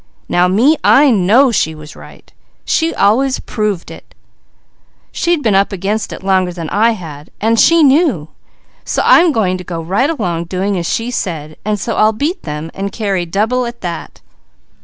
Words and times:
Now 0.27 0.47
me, 0.47 0.77
I 0.83 1.11
know 1.11 1.51
She 1.51 1.75
was 1.75 1.95
right! 1.95 2.33
She 2.65 2.91
always 2.95 3.39
proved 3.39 3.91
it! 3.91 4.15
She 5.11 5.29
had 5.29 5.43
been 5.43 5.53
up 5.53 5.71
against 5.71 6.11
it 6.11 6.23
longer 6.23 6.51
than 6.51 6.69
I 6.71 6.93
had 6.93 7.29
and 7.39 7.59
She 7.59 7.83
knew, 7.83 8.29
so 8.83 9.03
I 9.03 9.19
am 9.19 9.31
going 9.31 9.59
to 9.59 9.63
go 9.63 9.79
right 9.79 10.09
along 10.09 10.45
doing 10.45 10.75
as 10.75 10.89
She 10.89 11.11
said. 11.11 11.55
I'll 11.67 12.13
beat 12.13 12.41
them, 12.41 12.71
and 12.73 12.91
carry 12.91 13.27
double 13.27 13.67
at 13.67 13.81
that!" 13.81 14.21